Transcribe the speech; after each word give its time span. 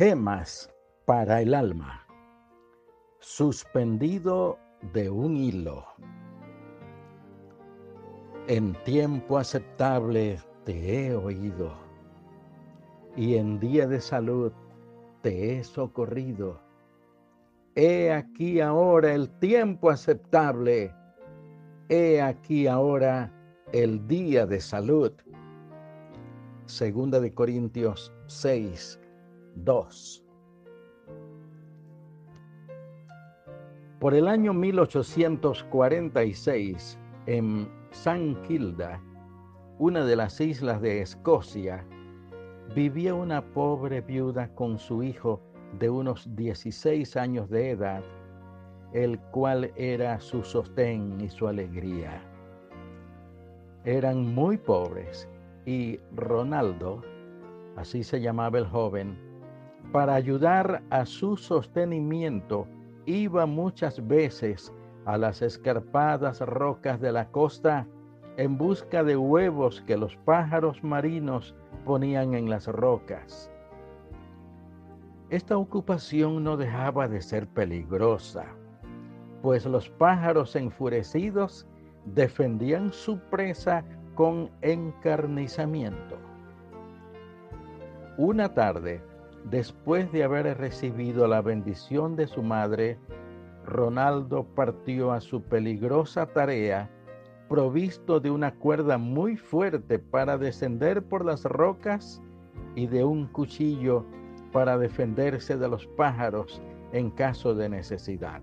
Gemas 0.00 0.72
para 1.04 1.42
el 1.42 1.52
alma. 1.52 2.06
Suspendido 3.18 4.58
de 4.94 5.10
un 5.10 5.36
hilo. 5.36 5.84
En 8.46 8.72
tiempo 8.84 9.36
aceptable 9.36 10.40
te 10.64 11.08
he 11.08 11.14
oído 11.14 11.74
y 13.14 13.34
en 13.36 13.60
día 13.60 13.86
de 13.86 14.00
salud 14.00 14.52
te 15.20 15.58
he 15.58 15.64
socorrido. 15.64 16.62
He 17.74 18.10
aquí 18.10 18.62
ahora 18.62 19.12
el 19.12 19.28
tiempo 19.38 19.90
aceptable. 19.90 20.94
He 21.90 22.22
aquí 22.22 22.66
ahora 22.66 23.30
el 23.74 24.08
día 24.08 24.46
de 24.46 24.62
salud. 24.62 25.12
Segunda 26.64 27.20
de 27.20 27.34
Corintios 27.34 28.14
6, 28.28 28.99
2. 29.64 30.24
Por 34.00 34.14
el 34.14 34.28
año 34.28 34.54
1846, 34.54 36.98
en 37.26 37.68
San 37.90 38.40
Kilda, 38.42 39.02
una 39.78 40.04
de 40.04 40.16
las 40.16 40.40
islas 40.40 40.80
de 40.80 41.02
Escocia, 41.02 41.84
vivía 42.74 43.14
una 43.14 43.44
pobre 43.52 44.00
viuda 44.00 44.48
con 44.54 44.78
su 44.78 45.02
hijo 45.02 45.42
de 45.78 45.90
unos 45.90 46.34
16 46.34 47.16
años 47.16 47.50
de 47.50 47.70
edad, 47.70 48.02
el 48.92 49.18
cual 49.18 49.72
era 49.76 50.18
su 50.20 50.42
sostén 50.44 51.20
y 51.20 51.28
su 51.28 51.46
alegría. 51.46 52.22
Eran 53.84 54.34
muy 54.34 54.56
pobres 54.56 55.28
y 55.66 56.00
Ronaldo, 56.14 57.02
así 57.76 58.02
se 58.02 58.20
llamaba 58.20 58.58
el 58.58 58.66
joven, 58.66 59.29
para 59.92 60.14
ayudar 60.14 60.82
a 60.90 61.04
su 61.04 61.36
sostenimiento, 61.36 62.66
iba 63.06 63.46
muchas 63.46 64.06
veces 64.06 64.72
a 65.04 65.18
las 65.18 65.42
escarpadas 65.42 66.40
rocas 66.40 67.00
de 67.00 67.12
la 67.12 67.28
costa 67.28 67.86
en 68.36 68.56
busca 68.56 69.02
de 69.02 69.16
huevos 69.16 69.82
que 69.86 69.96
los 69.96 70.16
pájaros 70.18 70.82
marinos 70.84 71.54
ponían 71.84 72.34
en 72.34 72.48
las 72.48 72.66
rocas. 72.66 73.50
Esta 75.30 75.56
ocupación 75.56 76.42
no 76.42 76.56
dejaba 76.56 77.08
de 77.08 77.20
ser 77.20 77.46
peligrosa, 77.48 78.46
pues 79.42 79.64
los 79.66 79.88
pájaros 79.90 80.56
enfurecidos 80.56 81.66
defendían 82.04 82.92
su 82.92 83.18
presa 83.18 83.84
con 84.14 84.50
encarnizamiento. 84.60 86.16
Una 88.16 88.52
tarde, 88.52 89.02
después 89.44 90.10
de 90.12 90.24
haber 90.24 90.58
recibido 90.58 91.26
la 91.26 91.42
bendición 91.42 92.16
de 92.16 92.26
su 92.26 92.42
madre, 92.42 92.98
Ronaldo 93.64 94.44
partió 94.54 95.12
a 95.12 95.20
su 95.20 95.42
peligrosa 95.42 96.26
tarea 96.26 96.90
provisto 97.48 98.20
de 98.20 98.30
una 98.30 98.54
cuerda 98.54 98.96
muy 98.96 99.36
fuerte 99.36 99.98
para 99.98 100.38
descender 100.38 101.02
por 101.02 101.24
las 101.24 101.44
rocas 101.44 102.22
y 102.76 102.86
de 102.86 103.02
un 103.02 103.26
cuchillo 103.26 104.06
para 104.52 104.78
defenderse 104.78 105.56
de 105.56 105.68
los 105.68 105.86
pájaros 105.88 106.62
en 106.92 107.10
caso 107.10 107.54
de 107.54 107.68
necesidad. 107.68 108.40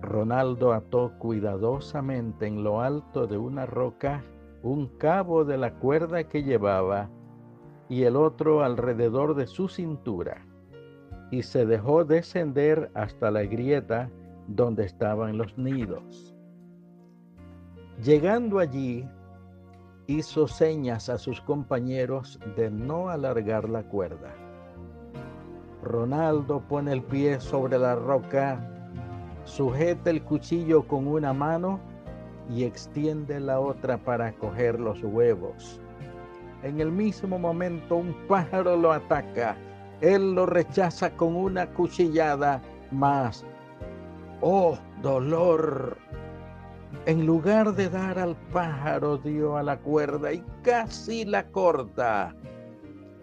Ronaldo 0.00 0.72
ató 0.72 1.12
cuidadosamente 1.18 2.46
en 2.46 2.64
lo 2.64 2.80
alto 2.80 3.26
de 3.26 3.36
una 3.36 3.66
roca 3.66 4.24
un 4.62 4.86
cabo 4.98 5.44
de 5.44 5.58
la 5.58 5.74
cuerda 5.74 6.24
que 6.24 6.42
llevaba 6.42 7.10
y 7.90 8.04
el 8.04 8.14
otro 8.14 8.62
alrededor 8.62 9.34
de 9.34 9.48
su 9.48 9.68
cintura, 9.68 10.46
y 11.32 11.42
se 11.42 11.66
dejó 11.66 12.04
descender 12.04 12.88
hasta 12.94 13.32
la 13.32 13.42
grieta 13.42 14.08
donde 14.46 14.84
estaban 14.84 15.36
los 15.36 15.58
nidos. 15.58 16.36
Llegando 18.02 18.60
allí, 18.60 19.06
hizo 20.06 20.46
señas 20.46 21.08
a 21.08 21.18
sus 21.18 21.40
compañeros 21.40 22.38
de 22.56 22.70
no 22.70 23.10
alargar 23.10 23.68
la 23.68 23.82
cuerda. 23.82 24.34
Ronaldo 25.82 26.60
pone 26.68 26.92
el 26.92 27.02
pie 27.02 27.40
sobre 27.40 27.76
la 27.76 27.96
roca, 27.96 28.60
sujeta 29.44 30.10
el 30.10 30.22
cuchillo 30.22 30.86
con 30.86 31.08
una 31.08 31.32
mano 31.32 31.80
y 32.48 32.62
extiende 32.62 33.40
la 33.40 33.58
otra 33.58 33.98
para 33.98 34.32
coger 34.32 34.78
los 34.78 35.02
huevos. 35.02 35.80
En 36.62 36.80
el 36.80 36.92
mismo 36.92 37.38
momento 37.38 37.96
un 37.96 38.14
pájaro 38.28 38.76
lo 38.76 38.92
ataca. 38.92 39.56
Él 40.00 40.34
lo 40.34 40.46
rechaza 40.46 41.10
con 41.10 41.34
una 41.36 41.66
cuchillada 41.66 42.60
más. 42.90 43.44
¡Oh, 44.40 44.78
dolor! 45.02 45.96
En 47.06 47.24
lugar 47.24 47.74
de 47.74 47.88
dar 47.88 48.18
al 48.18 48.36
pájaro, 48.52 49.16
dio 49.16 49.56
a 49.56 49.62
la 49.62 49.78
cuerda 49.78 50.32
y 50.32 50.44
casi 50.62 51.24
la 51.24 51.46
corta, 51.46 52.34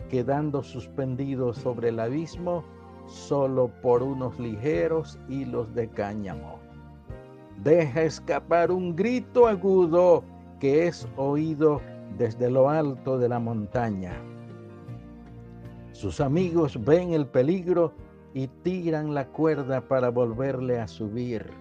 quedando 0.09 0.63
suspendido 0.63 1.53
sobre 1.53 1.89
el 1.89 1.99
abismo 1.99 2.63
solo 3.07 3.69
por 3.81 4.03
unos 4.03 4.39
ligeros 4.39 5.19
hilos 5.29 5.73
de 5.75 5.89
cáñamo. 5.89 6.59
Deja 7.63 8.03
escapar 8.03 8.71
un 8.71 8.95
grito 8.95 9.47
agudo 9.47 10.23
que 10.59 10.87
es 10.87 11.07
oído 11.15 11.81
desde 12.17 12.49
lo 12.49 12.69
alto 12.69 13.17
de 13.17 13.29
la 13.29 13.39
montaña. 13.39 14.13
Sus 15.91 16.21
amigos 16.21 16.83
ven 16.85 17.13
el 17.13 17.25
peligro 17.25 17.93
y 18.33 18.47
tiran 18.47 19.13
la 19.13 19.27
cuerda 19.27 19.81
para 19.81 20.09
volverle 20.09 20.79
a 20.79 20.87
subir 20.87 21.51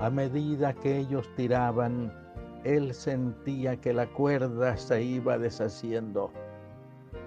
a 0.00 0.10
medida 0.10 0.74
que 0.74 0.98
ellos 0.98 1.28
tiraban, 1.36 2.12
él 2.64 2.92
sentía 2.92 3.80
que 3.80 3.94
la 3.94 4.06
cuerda 4.06 4.76
se 4.76 5.02
iba 5.02 5.38
deshaciendo. 5.38 6.30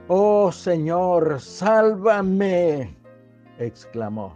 Oh 0.07 0.51
Señor, 0.51 1.39
sálvame, 1.39 2.95
exclamó. 3.57 4.35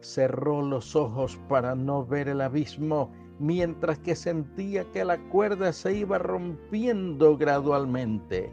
Cerró 0.00 0.62
los 0.62 0.94
ojos 0.94 1.38
para 1.48 1.74
no 1.74 2.04
ver 2.04 2.28
el 2.28 2.40
abismo, 2.40 3.10
mientras 3.38 3.98
que 3.98 4.14
sentía 4.14 4.84
que 4.92 5.04
la 5.04 5.18
cuerda 5.28 5.72
se 5.72 5.92
iba 5.92 6.18
rompiendo 6.18 7.36
gradualmente. 7.36 8.52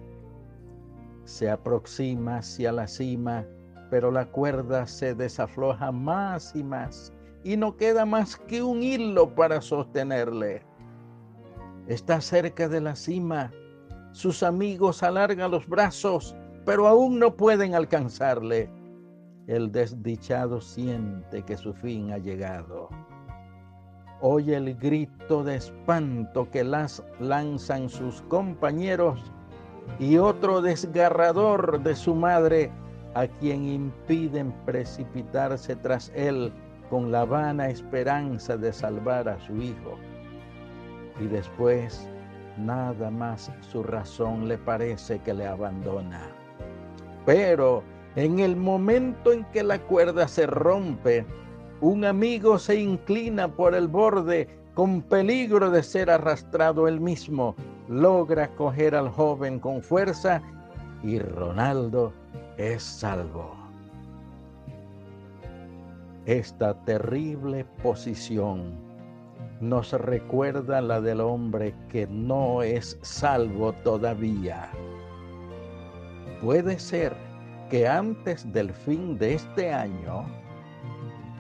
Se 1.26 1.50
aproxima 1.50 2.38
hacia 2.38 2.72
la 2.72 2.88
cima, 2.88 3.46
pero 3.90 4.12
la 4.12 4.26
cuerda 4.26 4.88
se 4.88 5.14
desafloja 5.14 5.92
más 5.92 6.56
y 6.56 6.64
más 6.64 7.14
y 7.44 7.58
no 7.58 7.76
queda 7.76 8.06
más 8.06 8.36
que 8.36 8.62
un 8.62 8.84
hilo 8.84 9.34
para 9.34 9.62
sostenerle. 9.62 10.64
Está 11.88 12.22
cerca 12.22 12.68
de 12.68 12.82
la 12.82 12.96
cima. 12.96 13.52
Sus 14.12 14.44
amigos 14.44 15.04
alargan 15.04 15.52
los 15.52 15.68
brazos, 15.68 16.36
pero 16.66 16.88
aún 16.88 17.20
no 17.20 17.36
pueden 17.36 17.76
alcanzarle. 17.76 18.70
El 19.48 19.72
desdichado 19.72 20.62
siente 20.62 21.44
que 21.44 21.58
su 21.58 21.74
fin 21.74 22.12
ha 22.12 22.18
llegado. 22.18 22.90
Oye 24.24 24.56
el 24.56 24.76
grito 24.76 25.44
de 25.44 25.56
espanto 25.56 26.48
que 26.52 26.64
las 26.64 27.04
lanzan 27.20 27.90
sus 27.90 28.22
compañeros 28.24 29.20
y 30.00 30.18
otro 30.18 30.62
desgarrador 30.62 31.82
de 31.82 31.96
su 31.96 32.14
madre 32.14 32.72
a 33.16 33.26
quien 33.26 33.68
impiden 33.68 34.54
precipitarse 34.66 35.76
tras 35.76 36.12
él 36.16 36.54
con 36.92 37.12
la 37.12 37.26
vana 37.26 37.70
esperanza 37.70 38.58
de 38.58 38.72
salvar 38.72 39.28
a 39.28 39.40
su 39.40 39.56
hijo. 39.58 39.98
Y 41.20 41.26
después 41.26 42.08
nada 42.58 43.10
más 43.10 43.52
su 43.72 43.82
razón 43.82 44.48
le 44.48 44.60
parece 44.60 45.20
que 45.20 45.34
le 45.34 45.48
abandona. 45.48 46.22
Pero 47.26 47.84
en 48.16 48.40
el 48.40 48.56
momento 48.56 49.32
en 49.32 49.46
que 49.46 49.64
la 49.64 49.80
cuerda 49.80 50.28
se 50.28 50.46
rompe, 50.46 51.26
un 51.82 52.06
amigo 52.06 52.60
se 52.60 52.80
inclina 52.80 53.48
por 53.48 53.74
el 53.74 53.88
borde 53.88 54.48
con 54.76 55.02
peligro 55.02 55.70
de 55.70 55.84
ser 55.84 56.10
arrastrado 56.10 56.88
él 56.88 57.02
mismo, 57.02 57.56
logra 57.90 58.48
coger 58.56 58.96
al 58.96 59.10
joven 59.10 59.60
con 59.60 59.82
fuerza 59.82 60.42
y 61.04 61.20
Ronaldo 61.20 62.14
es 62.58 62.84
salvo. 62.84 63.56
Esta 66.26 66.76
terrible 66.86 67.66
posición 67.82 68.80
nos 69.60 69.92
recuerda 69.92 70.82
la 70.82 71.02
del 71.02 71.20
hombre 71.20 71.74
que 71.90 72.06
no 72.08 72.62
es 72.62 72.98
salvo 73.02 73.74
todavía. 73.84 74.70
Puede 76.42 76.78
ser 76.80 77.14
que 77.70 77.88
antes 77.88 78.52
del 78.54 78.72
fin 78.72 79.18
de 79.18 79.34
este 79.34 79.74
año 79.74 80.26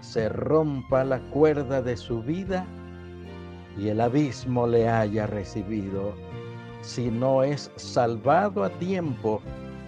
se 0.01 0.29
rompa 0.29 1.03
la 1.03 1.19
cuerda 1.29 1.81
de 1.81 1.95
su 1.95 2.21
vida 2.21 2.65
y 3.77 3.87
el 3.87 4.01
abismo 4.01 4.67
le 4.67 4.89
haya 4.89 5.27
recibido. 5.27 6.13
Si 6.81 7.09
no 7.09 7.43
es 7.43 7.71
salvado 7.75 8.63
a 8.63 8.69
tiempo, 8.69 9.41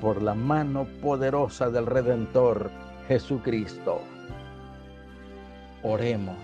por 0.04 0.22
la 0.22 0.36
mano 0.36 0.86
poderosa 1.02 1.70
del 1.70 1.86
Redentor 1.86 2.70
Jesucristo. 3.08 4.02
Oremos. 5.82 6.36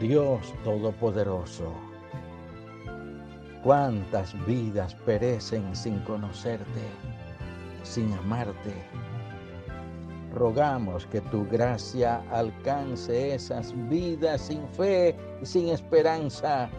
Dios 0.00 0.52
Todopoderoso, 0.64 1.72
cuántas 3.62 4.34
vidas 4.44 4.96
perecen 5.06 5.76
sin 5.76 6.00
conocerte, 6.00 6.82
sin 7.84 8.12
amarte. 8.14 8.74
Rogamos 10.34 11.06
que 11.06 11.20
tu 11.20 11.46
gracia 11.48 12.22
alcance 12.30 13.34
esas 13.34 13.74
vidas 13.88 14.40
sin 14.40 14.66
fe 14.68 15.14
y 15.42 15.46
sin 15.46 15.68
esperanza. 15.68 16.70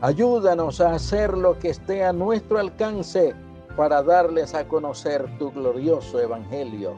Ayúdanos 0.00 0.80
a 0.80 0.94
hacer 0.94 1.36
lo 1.36 1.58
que 1.58 1.70
esté 1.70 2.04
a 2.04 2.12
nuestro 2.12 2.58
alcance 2.58 3.34
para 3.76 4.02
darles 4.02 4.54
a 4.54 4.66
conocer 4.66 5.26
tu 5.38 5.50
glorioso 5.50 6.20
evangelio. 6.20 6.94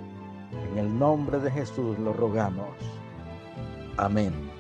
En 0.72 0.78
el 0.78 0.98
nombre 0.98 1.38
de 1.38 1.50
Jesús 1.50 1.98
lo 1.98 2.12
rogamos. 2.12 2.76
Amén. 3.96 4.53